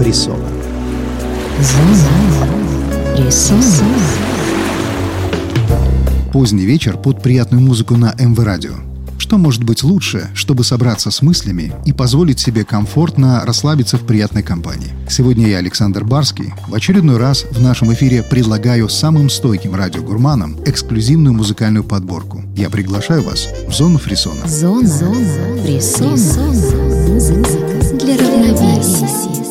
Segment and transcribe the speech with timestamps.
[0.00, 0.48] фрисона.
[6.32, 8.72] Поздний вечер под приятную музыку на МВ Радио.
[9.18, 14.42] Что может быть лучше, чтобы собраться с мыслями и позволить себе комфортно расслабиться в приятной
[14.42, 14.88] компании?
[15.06, 21.34] Сегодня я, Александр Барский, в очередной раз в нашем эфире предлагаю самым стойким радиогурманам эксклюзивную
[21.34, 22.42] музыкальную подборку.
[22.56, 24.48] Я приглашаю вас в зону фрисона.
[24.48, 26.10] Зона, Зона фрисона.
[27.06, 29.49] Музыка для равновесия.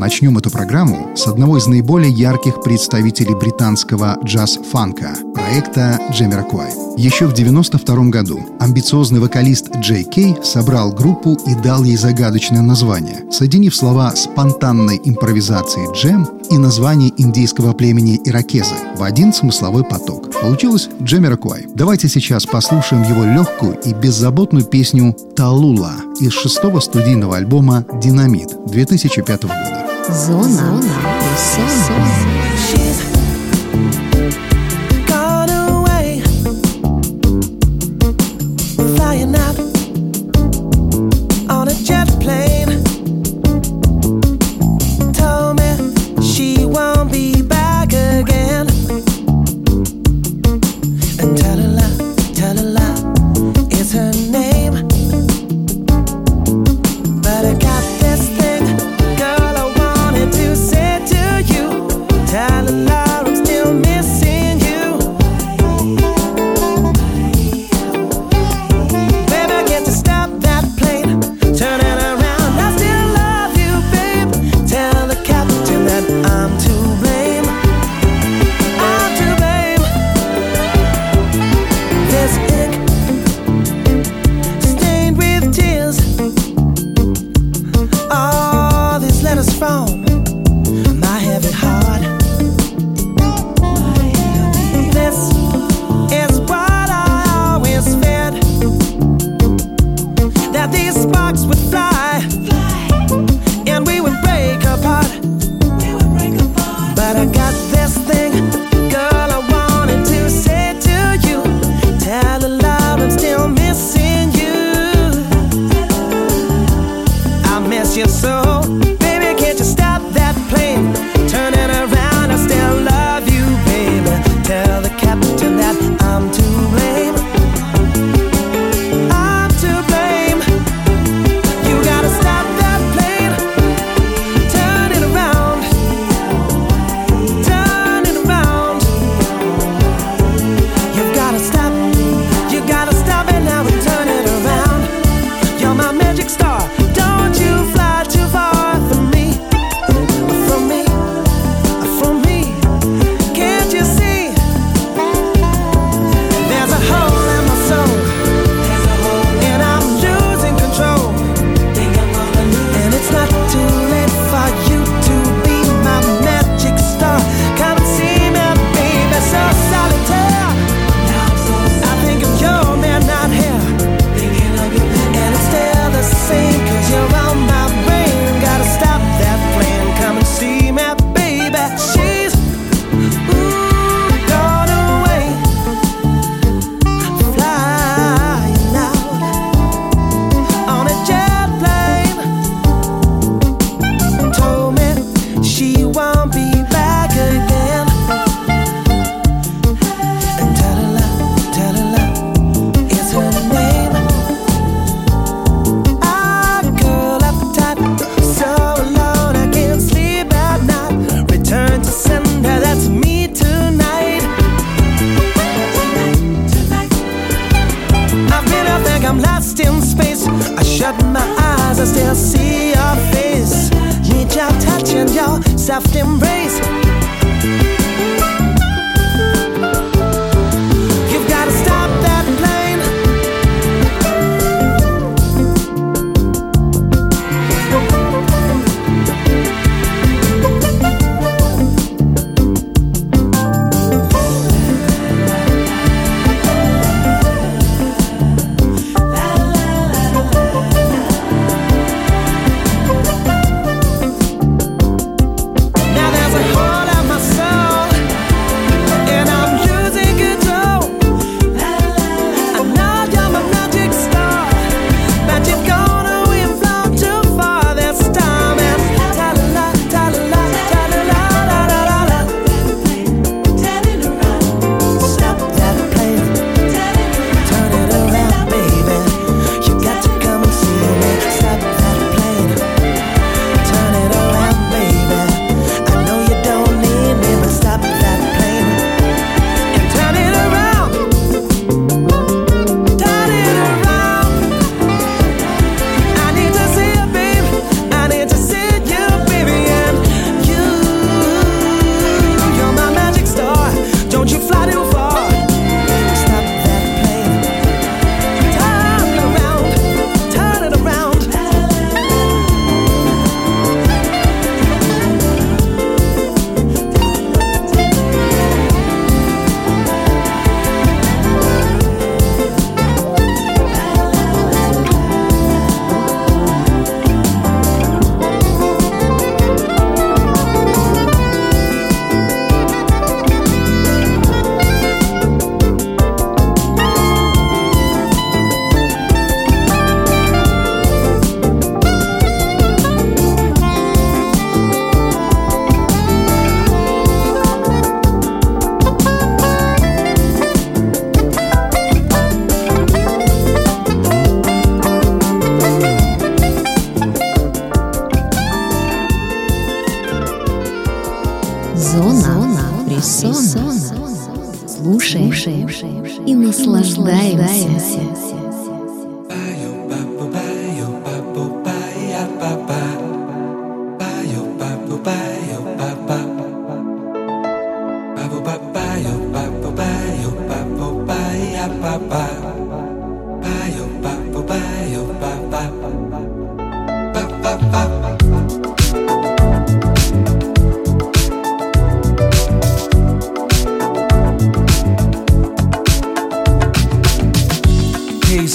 [0.00, 6.70] Начнем эту программу с одного из наиболее ярких представителей британского джаз-фанка– проекта Джемиракуай.
[6.96, 13.30] Еще в 1992 году амбициозный вокалист Джей Кей собрал группу и дал ей загадочное название,
[13.30, 20.32] соединив слова спонтанной импровизации джем и название индейского племени иракезы в один смысловой поток.
[20.40, 21.66] Получилось Джемиракуай.
[21.74, 29.42] Давайте сейчас послушаем его легкую и беззаботную песню «Талула» из шестого студийного альбома «Динамит» 2005
[29.42, 29.89] года.
[30.09, 30.95] Зона, Зона.
[31.35, 32.38] She's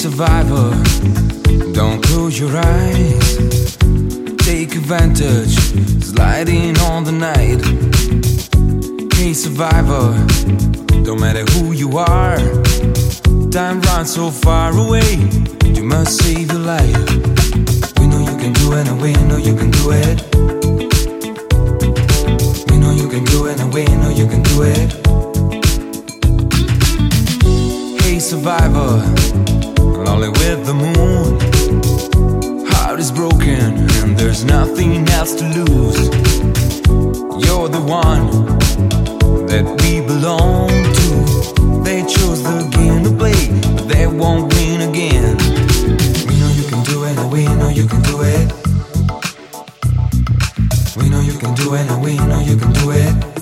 [0.09, 0.69] survivor,
[1.73, 3.75] don't close your eyes.
[4.37, 5.55] Take advantage,
[6.03, 7.61] sliding on the night.
[9.15, 10.13] Hey survivor,
[11.03, 12.64] don't matter who you are.
[13.55, 15.15] Time runs so far away,
[15.63, 17.09] you must save your life.
[17.97, 20.21] We know you can do it, and we know you can do it.
[22.69, 24.91] We know you can do it, and we know you can do it.
[28.01, 29.01] Hey survivor,
[30.03, 31.39] lonely with the moon.
[32.67, 36.09] Heart is broken and there's nothing else to lose.
[37.45, 38.27] You're the one
[39.47, 40.67] that we belong
[40.99, 41.83] to.
[41.85, 42.74] They chose the
[51.65, 53.34] do it, and we know you can do it.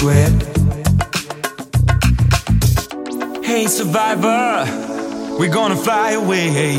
[0.00, 0.32] Do it.
[3.44, 4.64] Hey survivor,
[5.38, 6.76] we're gonna fly away.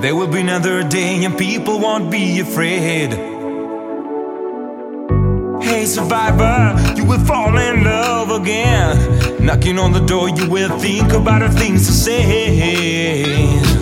[0.00, 3.12] There will be another day and people won't be afraid.
[5.62, 9.44] Hey survivor, you will fall in love again.
[9.44, 13.73] Knocking on the door, you will think about the things to say.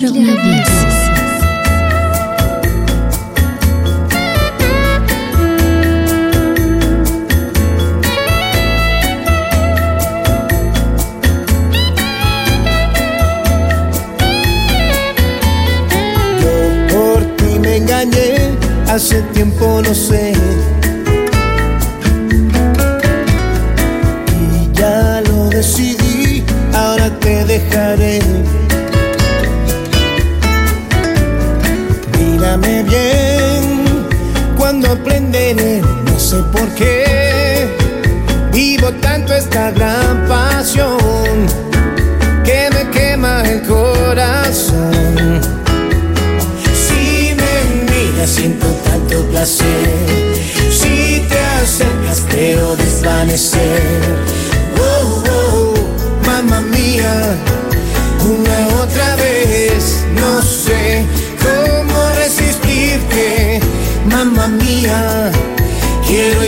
[0.00, 0.69] 真的。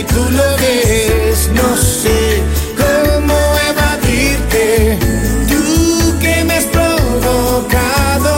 [0.07, 2.41] Tú lo ves, no sé
[2.77, 3.37] cómo
[3.69, 4.97] evadirte.
[5.47, 8.33] Tú que me has provocado,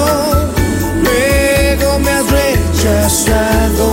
[1.03, 3.87] luego me has rechazado.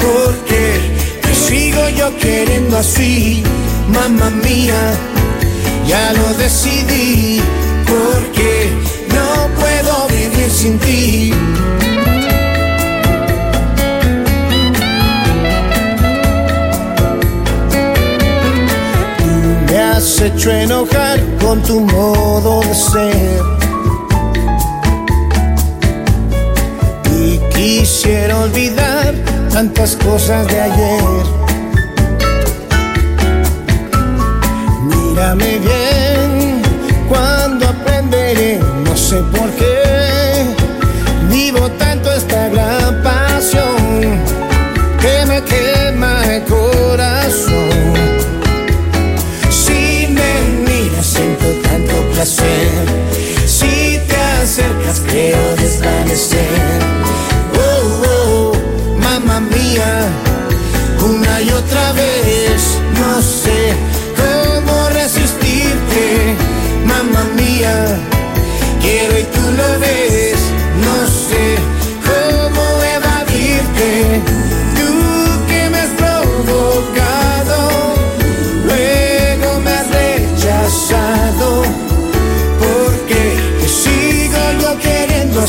[0.00, 0.80] Porque
[1.22, 3.42] te sigo yo queriendo así,
[3.88, 4.94] mamá mía.
[5.86, 7.40] Ya lo decidí,
[7.86, 8.72] porque
[9.14, 11.32] no puedo vivir sin ti.
[20.16, 23.42] has hecho enojar con tu modo de ser.
[27.18, 29.14] Y quisiera olvidar
[29.50, 31.24] tantas cosas de ayer.
[34.84, 36.62] Mírame bien
[37.08, 39.75] cuando aprenderé, no sé por qué
[52.26, 56.80] Si te acercas, creo desvanecer.
[57.54, 58.52] Oh, oh,
[58.98, 60.08] mamá mía,
[61.08, 62.78] una y otra vez.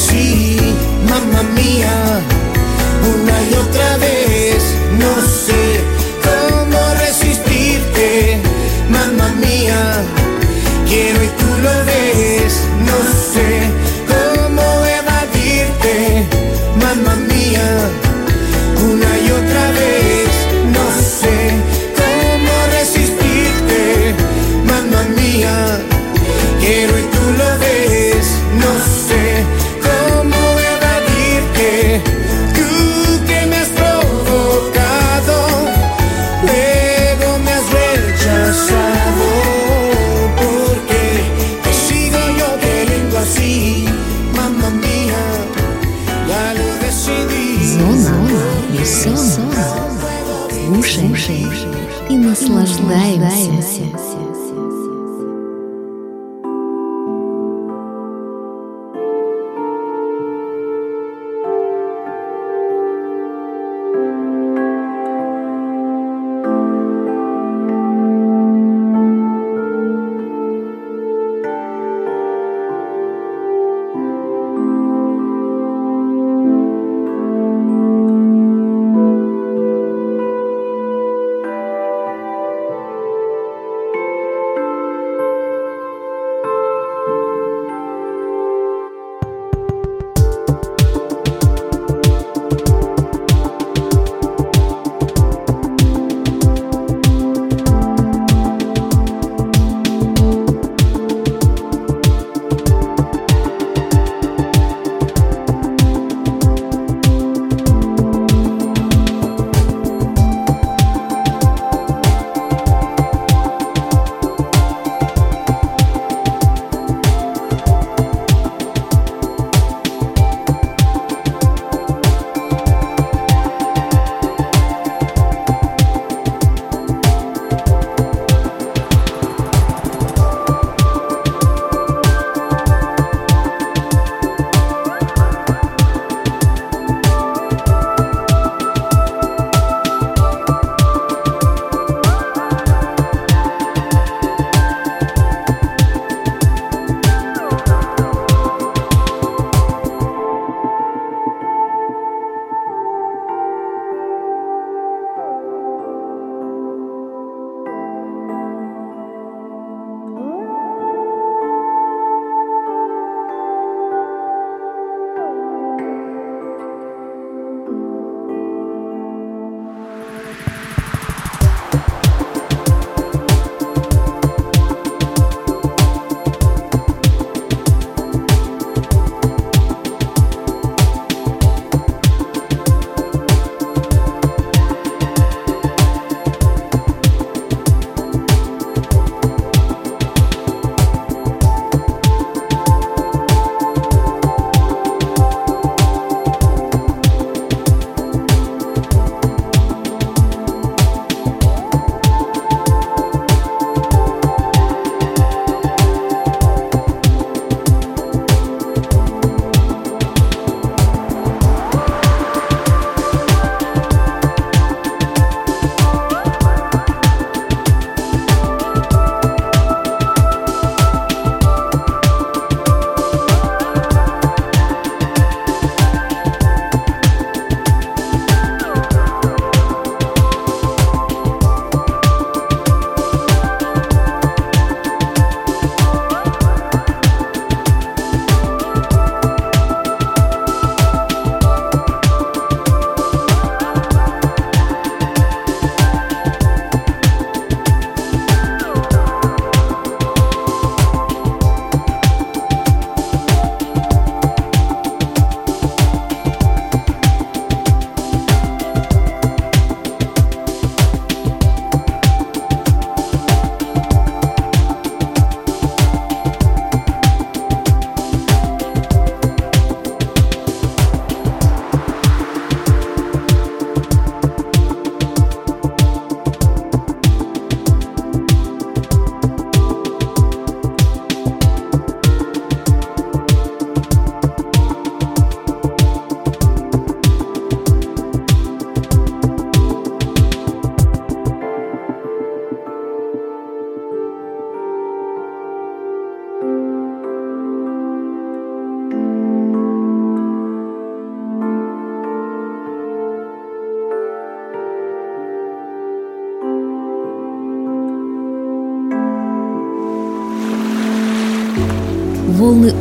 [0.10, 0.58] Sí,
[1.10, 2.22] mamá mía,
[3.14, 4.64] una y otra vez,
[5.00, 5.67] no sé.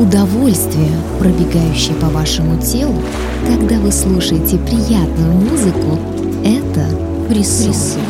[0.07, 2.95] Удовольствия, пробегающие по вашему телу,
[3.47, 5.99] когда вы слушаете приятную музыку,
[6.45, 6.87] это
[7.29, 8.05] присутствие.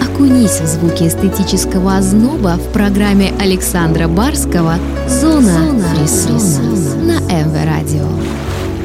[0.00, 4.76] Окунись в звуки эстетического озноба в программе Александра Барского
[5.08, 8.06] «Зона, Зона фрисона» на МВ Радио.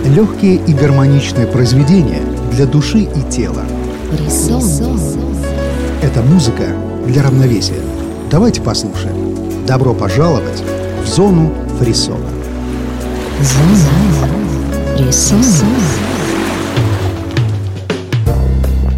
[0.06, 3.64] Легкие и гармоничные произведения для души и тела.
[4.12, 5.00] Фрисон.
[6.02, 6.64] Это музыка
[7.08, 7.82] для равновесия.
[8.30, 9.16] Давайте послушаем.
[9.66, 10.64] Добро пожаловать
[11.04, 12.30] в зону фрисона.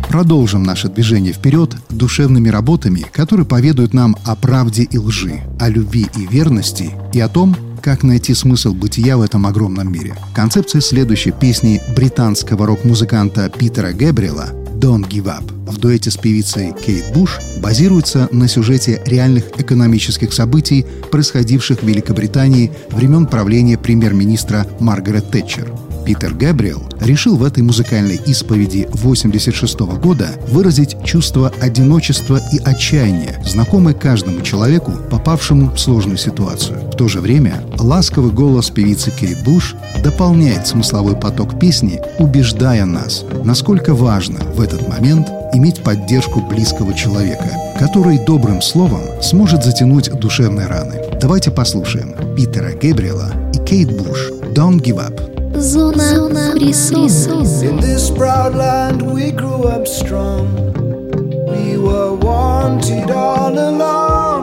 [0.10, 6.08] Продолжим наше движение вперед душевными работами, которые поведают нам о правде и лжи, о любви
[6.18, 10.16] и верности и о том, как найти смысл бытия в этом огромном мире.
[10.34, 17.14] Концепция следующей песни британского рок-музыканта Питера Гэбриэла «Don't Give Up» в дуэте с певицей Кейт
[17.14, 25.89] Буш базируется на сюжете реальных экономических событий, происходивших в Великобритании времен правления премьер-министра Маргарет Тэтчер.
[26.10, 33.94] Питер Габриэл решил в этой музыкальной исповеди 86 года выразить чувство одиночества и отчаяния, знакомое
[33.94, 36.80] каждому человеку, попавшему в сложную ситуацию.
[36.92, 43.24] В то же время ласковый голос певицы Кейт Буш дополняет смысловой поток песни, убеждая нас,
[43.44, 50.66] насколько важно в этот момент иметь поддержку близкого человека, который добрым словом сможет затянуть душевные
[50.66, 50.96] раны.
[51.22, 55.39] Давайте послушаем Питера Гэбриэла и Кейт Буш «Don't Give Up».
[55.59, 57.69] Зона фрисона.
[57.69, 60.47] In this proud land we grew up strong.
[61.53, 64.43] We were wanted all along.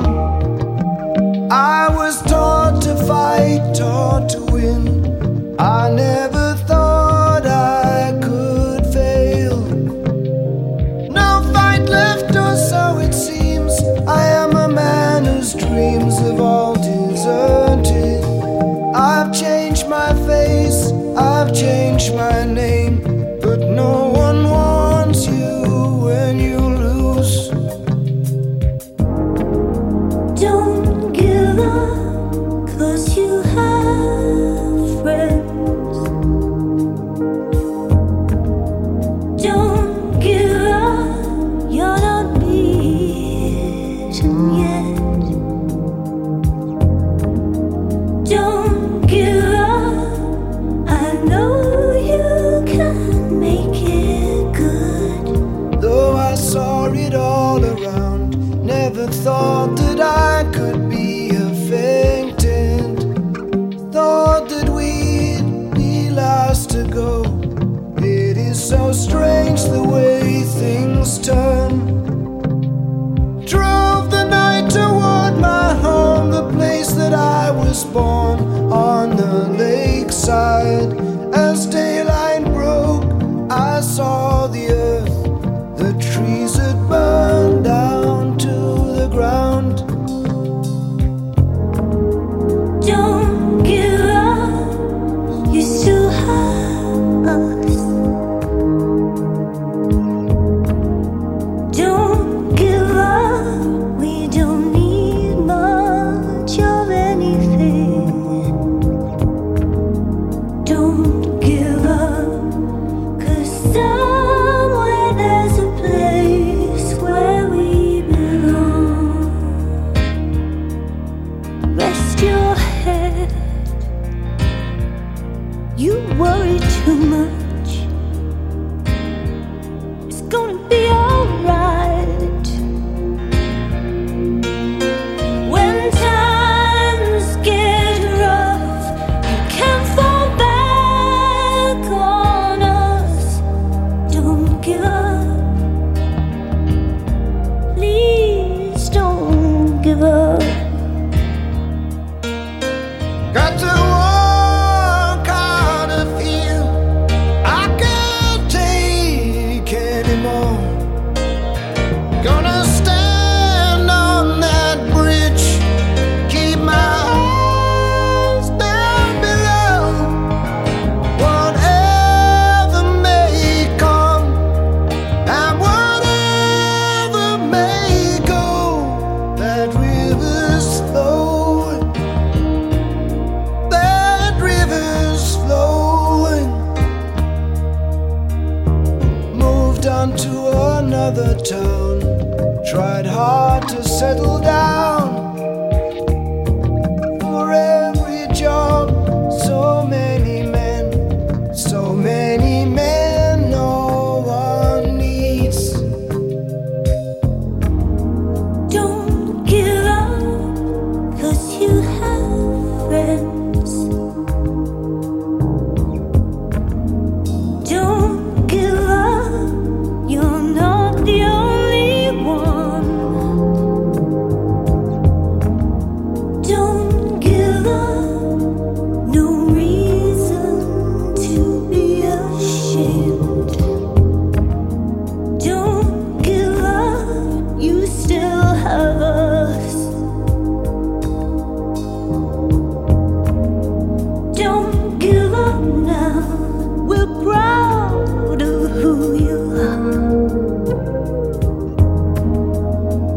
[1.51, 4.83] I was taught to fight, taught to win.
[5.59, 6.34] I never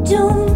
[0.09, 0.48] 좀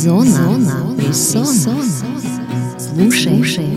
[0.00, 1.82] Зона, зона, зона, зона.
[2.78, 3.68] Слушай,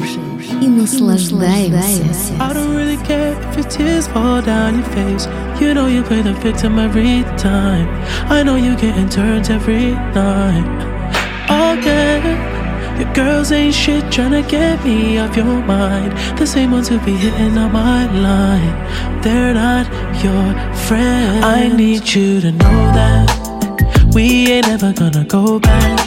[0.61, 2.03] и наслаждаемся.
[2.39, 5.27] I don't really care if your tears fall down your face.
[5.59, 7.87] You know you play the victim every time.
[8.29, 10.65] I know you getting turned every night.
[11.49, 12.23] Again,
[12.99, 16.11] your girls ain't shit trying to get me off your mind.
[16.39, 18.75] The same ones who be hitting on my line.
[19.23, 19.85] They're not
[20.23, 20.45] your
[20.87, 21.43] friends.
[21.43, 23.27] I need you to know that
[24.15, 26.02] we ain't ever gonna go back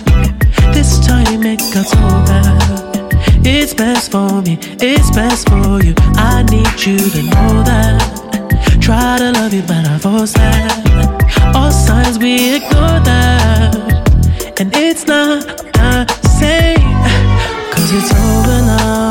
[0.77, 3.47] this time it got so bad.
[3.47, 5.95] It's best for me, it's best for you.
[6.17, 8.79] I need you to know that.
[8.79, 11.55] Try to love you, but I force that.
[11.57, 16.93] All signs we ignore that, and it's not the same.
[17.73, 19.06] Cause it's over now.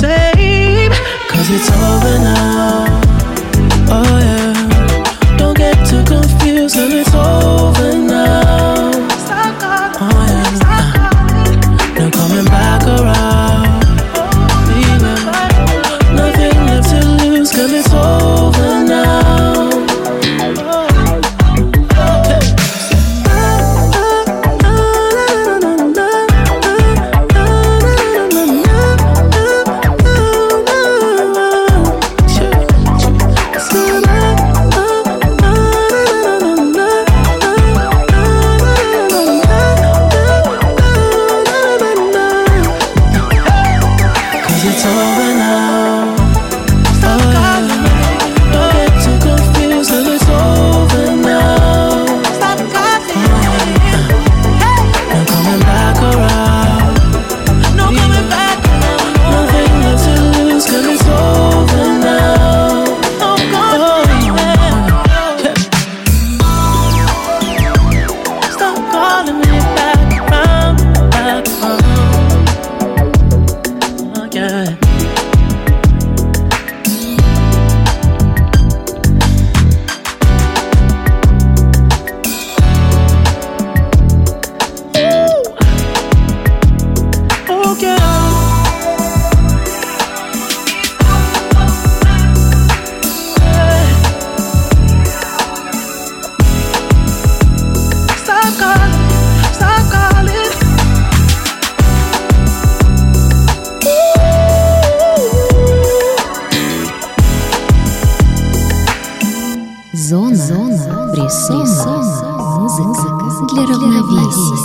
[0.00, 0.92] same.
[1.28, 3.00] Cause it's over now.
[3.92, 4.29] Oh, yeah.
[110.08, 111.66] Зона, зона, прессон,
[112.58, 113.14] музыка
[113.52, 114.56] для равновесия.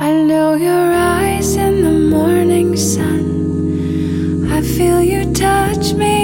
[0.00, 3.24] I know your eyes in the morning sun.
[4.52, 6.17] I feel you touch me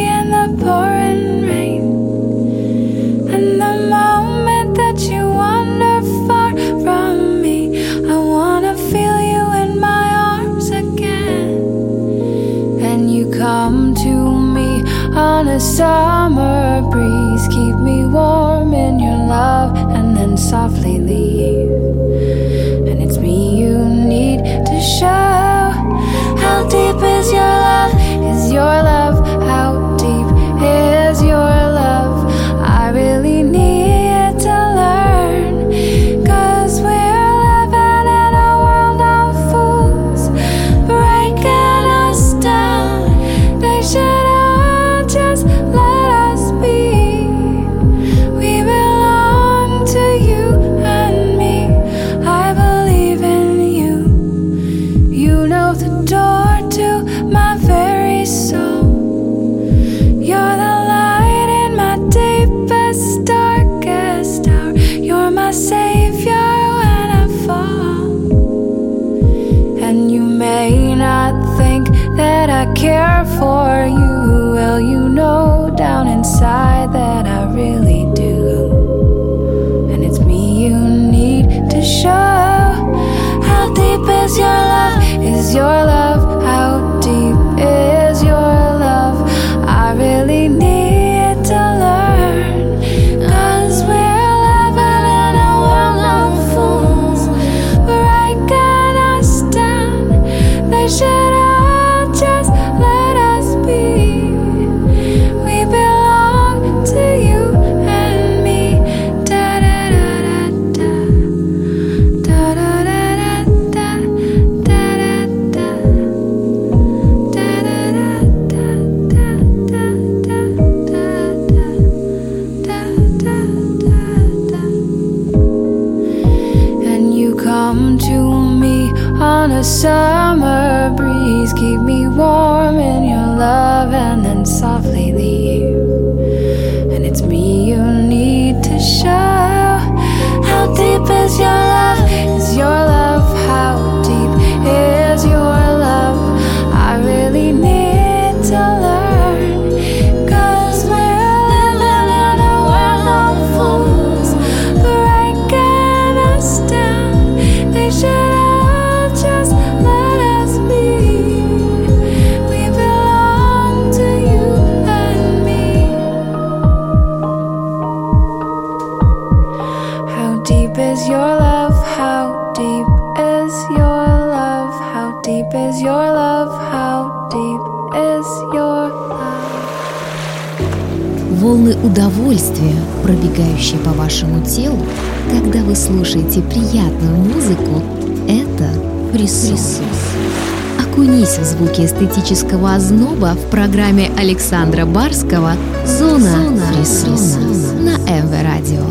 [191.94, 195.52] эстетического озноба в программе Александра Барского
[195.86, 198.84] «Зона, фрисона» на МВ Радио.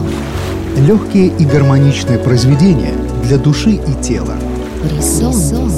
[0.77, 2.93] Легкие и гармоничные произведения
[3.23, 4.35] для души и тела.
[4.83, 5.71] Фрисон.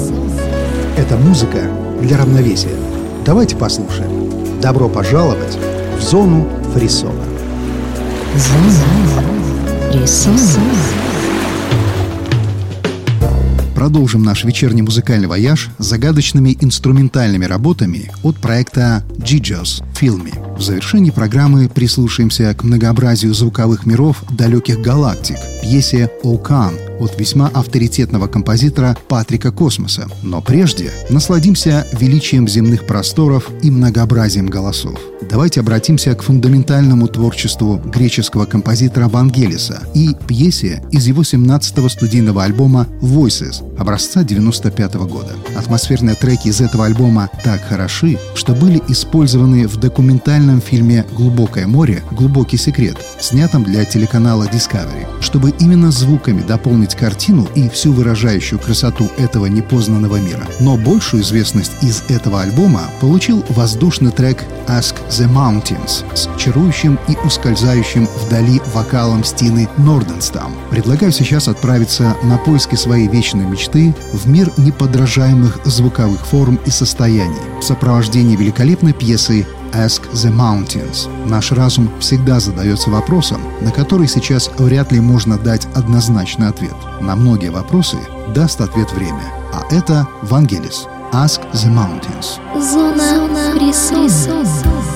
[0.96, 1.68] Это музыка
[2.00, 2.76] для равновесия.
[3.24, 4.30] Давайте послушаем.
[4.60, 5.58] Добро пожаловать
[5.98, 7.24] в зону фрисона.
[8.36, 9.22] Зона.
[9.92, 10.36] Фрисон.
[13.76, 20.56] Продолжим наш вечерний музыкальный вояж загадочными инструментальными работами от проекта GJOS Filmy.
[20.56, 28.26] В завершении программы прислушаемся к многообразию звуковых миров далеких галактик, пьесе «Окан» от весьма авторитетного
[28.26, 30.08] композитора Патрика Космоса.
[30.22, 34.98] Но прежде насладимся величием земных просторов и многообразием голосов.
[35.28, 42.86] Давайте обратимся к фундаментальному творчеству греческого композитора Вангелиса и пьесе из его 17-го студийного альбома
[43.00, 45.32] «Voices» образца 95 года.
[45.56, 52.02] Атмосферные треки из этого альбома так хороши, что были использованы в документальном фильме «Глубокое море.
[52.12, 55.06] Глубокий секрет», снятом для телеканала Discovery.
[55.20, 60.46] Чтобы именно звуками дополнить картину и всю выражающую красоту этого непознанного мира.
[60.60, 67.16] Но большую известность из этого альбома получил воздушный трек «Ask the Mountains» с чарующим и
[67.24, 70.54] ускользающим вдали вокалом Стины Норденстам.
[70.70, 77.36] Предлагаю сейчас отправиться на поиски своей вечной мечты в мир неподражаемых звуковых форм и состояний
[77.60, 81.06] в сопровождении великолепной пьесы Ask the Mountains.
[81.28, 86.74] Наш разум всегда задается вопросом, на который сейчас вряд ли можно дать однозначный ответ.
[87.02, 87.98] На многие вопросы
[88.34, 89.24] даст ответ время.
[89.52, 90.86] А это Вангелис.
[91.12, 92.40] Ask the Mountains.
[92.58, 94.06] Зона фрисон.
[94.06, 94.95] Don't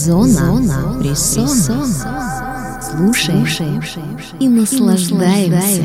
[0.00, 1.86] Зона, Зона фрисона.
[2.82, 3.80] Слушай
[4.40, 5.84] и наслаждаемся.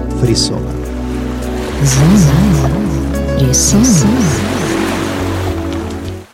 [0.21, 0.71] Frissola.
[1.83, 3.39] Zona.
[3.39, 4.50] Precisa.